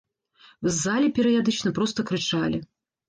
З 0.67 0.71
залі 0.85 1.11
перыядычна 1.19 1.75
проста 1.79 1.99
крычалі. 2.11 2.65